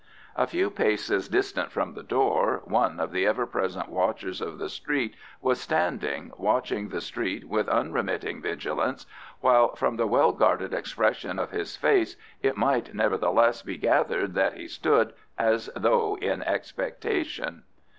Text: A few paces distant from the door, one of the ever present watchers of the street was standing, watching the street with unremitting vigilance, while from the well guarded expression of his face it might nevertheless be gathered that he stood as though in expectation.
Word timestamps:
A 0.35 0.47
few 0.47 0.71
paces 0.71 1.29
distant 1.29 1.71
from 1.71 1.93
the 1.93 2.01
door, 2.01 2.63
one 2.65 2.99
of 2.99 3.11
the 3.11 3.27
ever 3.27 3.45
present 3.45 3.87
watchers 3.87 4.41
of 4.41 4.57
the 4.57 4.67
street 4.67 5.13
was 5.41 5.61
standing, 5.61 6.31
watching 6.39 6.89
the 6.89 7.01
street 7.01 7.47
with 7.47 7.67
unremitting 7.69 8.41
vigilance, 8.41 9.05
while 9.41 9.75
from 9.75 9.97
the 9.97 10.07
well 10.07 10.31
guarded 10.31 10.73
expression 10.73 11.37
of 11.37 11.51
his 11.51 11.77
face 11.77 12.15
it 12.41 12.57
might 12.57 12.95
nevertheless 12.95 13.61
be 13.61 13.77
gathered 13.77 14.33
that 14.33 14.57
he 14.57 14.67
stood 14.67 15.13
as 15.37 15.69
though 15.75 16.17
in 16.19 16.41
expectation. 16.41 17.61